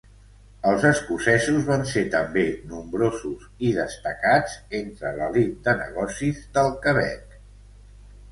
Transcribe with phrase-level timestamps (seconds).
[0.69, 7.37] Els escocesos van ser també nombrosos i destacats entre l'elit de negocis del Quebec.